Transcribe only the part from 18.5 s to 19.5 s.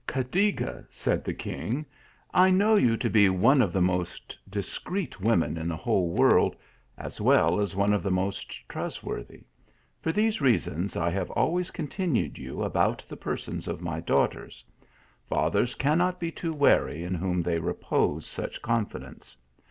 confidence.